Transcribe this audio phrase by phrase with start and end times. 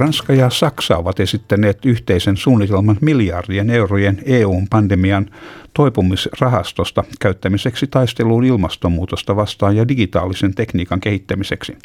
[0.00, 5.30] Ranska ja Saksa ovat esittäneet yhteisen suunnitelman miljardien eurojen EUn pandemian
[5.74, 11.78] toipumisrahastosta käyttämiseksi taisteluun ilmastonmuutosta vastaan ja digitaalisen tekniikan kehittämiseksi.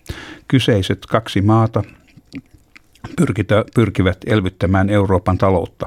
[0.47, 1.83] Kyseiset kaksi maata
[3.75, 5.85] pyrkivät elvyttämään Euroopan taloutta.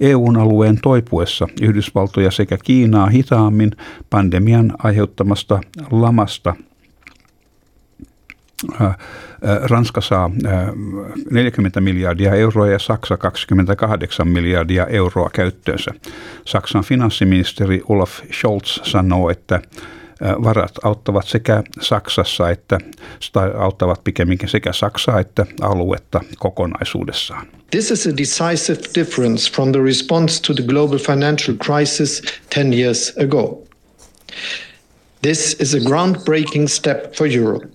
[0.00, 3.70] EUn alueen toipuessa Yhdysvaltoja sekä Kiinaa hitaammin
[4.10, 6.56] pandemian aiheuttamasta lamasta
[9.62, 10.30] Ranska saa
[11.30, 15.90] 40 miljardia euroa ja Saksa 28 miljardia euroa käyttöönsä.
[16.44, 19.62] Saksan finanssiministeri Olaf Scholz sanoo, että
[20.20, 22.78] varat auttavat sekä Saksassa että
[23.32, 27.46] tai auttavat pikemminkin sekä Saksaa että aluetta kokonaisuudessaan.
[27.70, 32.22] This is a decisive difference from the response to the global financial crisis
[32.54, 33.62] 10 years ago.
[35.22, 37.66] This is a groundbreaking step for Europe.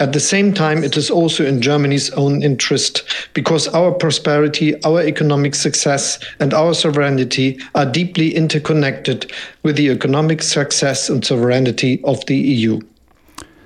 [0.00, 5.00] At the same time, it is also in Germany's own interest because our prosperity, our
[5.02, 12.24] economic success, and our sovereignty are deeply interconnected with the economic success and sovereignty of
[12.26, 12.80] the EU.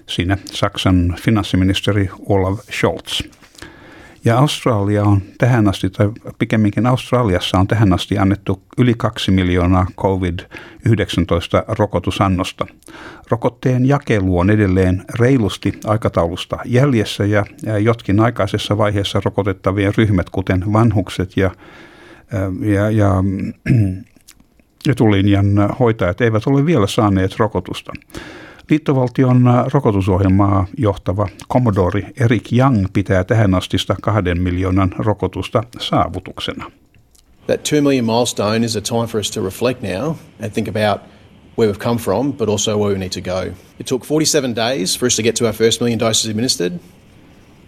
[0.09, 3.38] Siinä Saksan finanssiministeri Olaf Scholz.
[4.29, 9.87] Ja Australia on tähän asti, tai pikemminkin Australiassa on tähän asti annettu yli kaksi miljoonaa
[9.97, 12.67] COVID-19-rokotusannosta.
[13.31, 17.45] Rokotteen jakelu on edelleen reilusti aikataulusta jäljessä ja
[17.83, 21.51] jotkin aikaisessa vaiheessa rokotettavien ryhmät, kuten vanhukset ja,
[22.61, 23.15] ja, ja
[24.91, 25.47] etulinjan
[25.79, 27.93] hoitajat, eivät ole vielä saaneet rokotusta.
[28.71, 36.71] Liittovaltion rokotusohjelmaa johtava Commodore Erik Young pitää tähän astista kahden miljoonan rokotusta saavutuksena.
[37.47, 41.01] That two million milestone is a time for us to reflect now and think about
[41.59, 43.53] where we've come from, but also where we need to go.
[43.81, 46.73] It took 47 days for us to get to our first million doses administered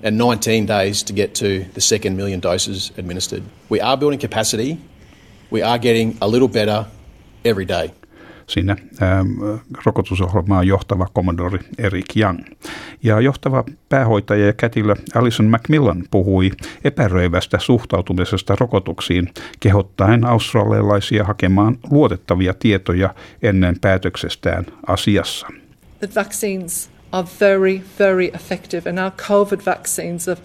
[0.03, 3.43] and 19 days to get to the second million doses administered.
[3.69, 4.77] We are building capacity.
[5.51, 6.87] We are getting a little better
[7.45, 7.91] every day
[8.51, 8.77] siinä
[9.85, 12.39] rokotusohjelmaa johtava Commodore Erik Young.
[13.03, 16.51] Ja johtava päähoitaja ja kätilö Alison Macmillan puhui
[16.85, 19.29] epäröivästä suhtautumisesta rokotuksiin,
[19.61, 25.47] kehottaen australialaisia hakemaan luotettavia tietoja ennen päätöksestään asiassa.
[25.99, 30.39] The vaccines are very, very effective and our COVID vaccines of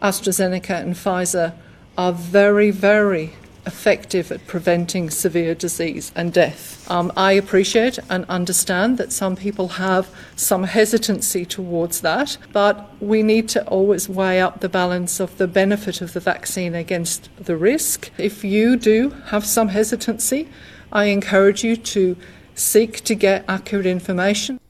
[0.00, 1.50] AstraZeneca and Pfizer
[1.96, 3.28] are very, very
[3.66, 6.90] effective at preventing severe disease and death.
[6.90, 13.22] Um, I appreciate and understand that some people have some hesitancy towards that, but we
[13.22, 17.56] need to always weigh up the balance of the benefit of the vaccine against the
[17.56, 18.10] risk.
[18.18, 20.48] If you do have some hesitancy,
[20.92, 22.16] I encourage you to
[22.54, 24.60] seek to get accurate information.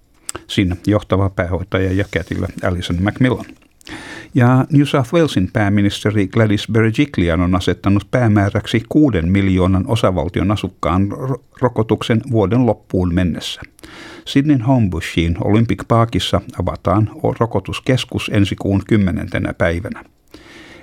[0.49, 3.47] Siinä johtava päähoitaja ja kätilö Alison Macmillan.
[4.35, 11.09] Ja New South Walesin pääministeri Gladys Berejiklian on asettanut päämääräksi kuuden miljoonan osavaltion asukkaan
[11.61, 13.61] rokotuksen vuoden loppuun mennessä.
[14.25, 17.11] Sydneyn Homebushiin Olympic Parkissa avataan
[17.41, 20.05] rokotuskeskus ensi kuun kymmenentenä päivänä.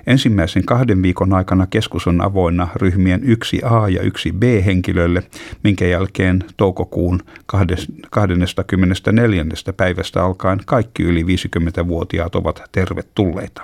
[0.06, 5.22] Ensimmäisen kahden viikon aikana keskus on avoinna ryhmien 1A ja 1B henkilöille,
[5.62, 7.20] minkä jälkeen toukokuun
[8.10, 9.44] 24.
[9.76, 13.62] päivästä alkaen kaikki yli 50-vuotiaat ovat tervetulleita.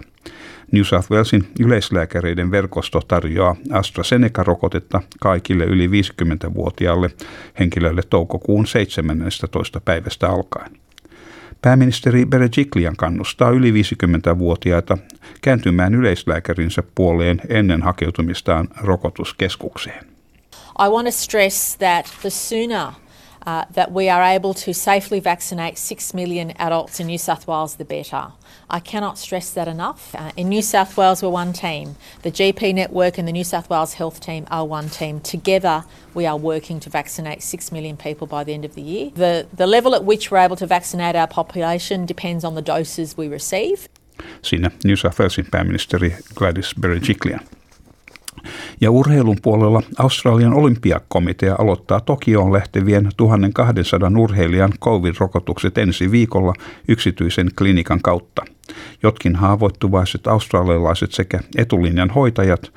[0.73, 7.11] New South Walesin yleislääkäreiden verkosto tarjoaa AstraZeneca-rokotetta kaikille yli 50-vuotiaalle
[7.59, 9.81] henkilöille toukokuun 17.
[9.81, 10.71] päivästä alkaen.
[11.63, 14.99] Pääministeri Berejiklian kannustaa yli 50-vuotiaita
[15.41, 20.05] kääntymään yleislääkärinsä puoleen ennen hakeutumistaan rokotuskeskukseen.
[20.87, 22.87] I want to stress that the sooner
[23.47, 27.77] uh, that we are able to safely vaccinate 6 million adults in New South Wales,
[27.77, 28.33] the better.
[28.69, 30.15] I cannot stress that enough.
[30.15, 31.97] Uh, in New South Wales, we're one team.
[32.23, 35.21] The GP network and the New South Wales health team are one team.
[35.21, 35.85] Together,
[36.15, 39.11] we are working to vaccinate 6 million people by the end of the year.
[39.15, 43.17] The, the level at which we're able to vaccinate our population depends on the doses
[43.17, 43.89] we receive.
[44.43, 47.41] Siinä New South Walesin pääministeri Gladys Berejiklian.
[48.81, 56.55] Ja urheilun puolella Australian olympiakomitea aloittaa Tokioon lähtevien 1200 urheilijan COVID-rokotukset ensi viikolla
[56.89, 58.43] yksityisen klinikan kautta.
[59.03, 62.73] Jotkin haavoittuvaiset australialaiset sekä etulinjan hoitajat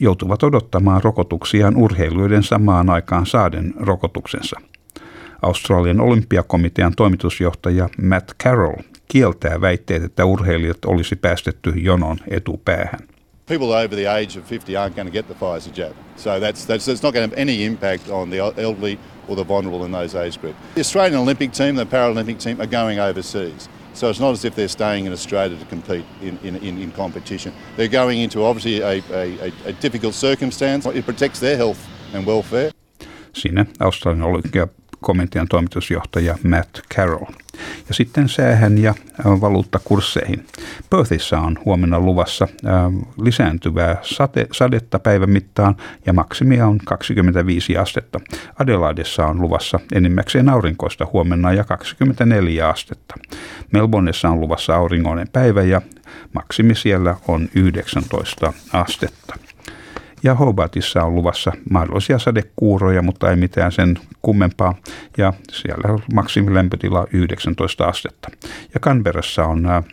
[0.00, 4.60] joutuvat odottamaan rokotuksiaan urheilijoiden samaan aikaan saaden rokotuksensa.
[5.42, 13.15] Australian olympiakomitean toimitusjohtaja Matt Carroll kieltää väitteet, että urheilijat olisi päästetty jonon etupäähän.
[13.46, 15.94] People over the age of 50 aren't going to get the Pfizer jab.
[16.16, 18.98] So that's, that's, that's not going to have any impact on the elderly
[19.28, 20.58] or the vulnerable in those age groups.
[20.74, 23.68] The Australian Olympic team, the Paralympic team are going overseas.
[23.94, 26.92] So it's not as if they're staying in Australia to compete in, in, in, in
[26.92, 27.52] competition.
[27.76, 30.86] They're going into obviously a, a, a difficult circumstance.
[30.86, 31.78] It protects their health
[32.12, 32.70] and welfare.
[33.32, 37.26] Siinä Australian olympiakomitean toimitusjohtaja Matt Carroll.
[37.88, 38.94] Ja sitten säähän ja
[39.24, 40.46] valuuttakursseihin.
[40.90, 42.48] Perthissä on huomenna luvassa
[43.22, 45.76] lisääntyvää sate, sadetta päivän mittaan
[46.06, 48.20] ja maksimia on 25 astetta.
[48.58, 53.14] Adelaidessa on luvassa enimmäkseen aurinkoista huomenna ja 24 astetta.
[53.72, 55.82] Melbourneissa on luvassa auringoinen päivä ja
[56.32, 59.34] maksimi siellä on 19 astetta.
[60.22, 64.74] Ja Hobartissa on luvassa mahdollisia sadekuuroja, mutta ei mitään sen kummempaa.
[65.18, 68.28] Ja siellä on maksimilämpötila 19 astetta.
[68.74, 69.84] Ja Canberrassa on, äh,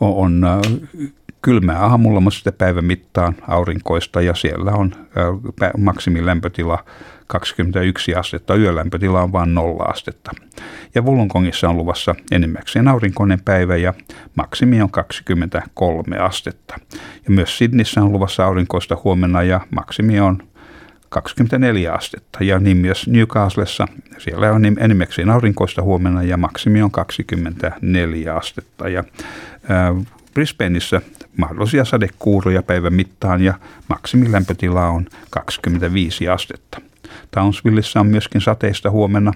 [0.00, 1.10] on äh,
[1.42, 4.92] kylmää aamulla, mutta sitten päivän mittaan aurinkoista ja siellä on
[5.78, 6.84] maksimilämpötila
[7.26, 10.30] 21 astetta, yölämpötila on vain 0 astetta.
[10.94, 13.94] Ja Wollongongissa on luvassa enimmäkseen aurinkoinen päivä ja
[14.34, 16.74] maksimi on 23 astetta.
[17.24, 20.42] Ja myös Sydneyssä on luvassa aurinkoista huomenna ja maksimi on
[21.08, 22.44] 24 astetta.
[22.44, 23.86] Ja niin myös Newcastlessa,
[24.18, 28.88] siellä on enimmäkseen aurinkoista huomenna ja maksimi on 24 astetta.
[28.88, 29.04] Ja
[29.68, 29.94] ää,
[30.34, 31.00] Brisbaneissa
[31.40, 33.54] mahdollisia sadekuuroja päivän mittaan ja
[33.88, 36.80] maksimilämpötila on 25 astetta.
[37.30, 39.32] Townsvillessä on myöskin sateista huomenna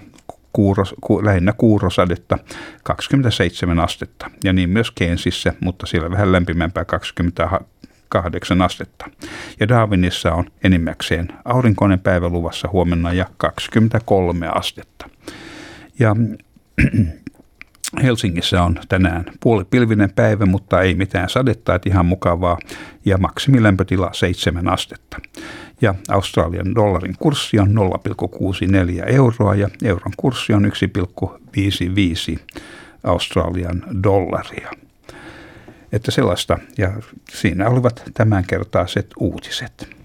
[0.53, 2.37] kuuro, ku, lähinnä kuurosadetta
[2.83, 9.05] 27 astetta ja niin myös Kensissä, mutta siellä vähän lämpimämpää 28 astetta.
[9.59, 15.09] Ja Darwinissa on enimmäkseen aurinkoinen päivä luvassa huomenna ja 23 astetta.
[15.99, 16.15] Ja
[18.03, 22.57] Helsingissä on tänään puolipilvinen päivä, mutta ei mitään sadetta, että ihan mukavaa,
[23.05, 25.17] ja maksimilämpötila 7 astetta.
[25.81, 30.71] Ja Australian dollarin kurssi on 0,64 euroa ja euron kurssi on
[32.35, 32.39] 1,55
[33.03, 34.71] Australian dollaria.
[35.91, 36.93] Että sellaista, ja
[37.29, 40.04] siinä olivat tämänkertaiset uutiset.